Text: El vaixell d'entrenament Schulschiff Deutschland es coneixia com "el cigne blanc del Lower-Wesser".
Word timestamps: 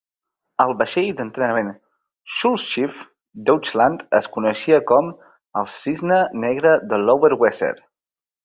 El 0.63 0.71
vaixell 0.77 1.09
d'entrenament 1.17 1.67
Schulschiff 2.37 3.03
Deutschland 3.51 4.03
es 4.23 4.31
coneixia 4.39 4.81
com 4.93 5.13
"el 5.63 5.71
cigne 5.77 6.21
blanc 6.39 6.67
del 6.95 7.09
Lower-Wesser". 7.13 7.75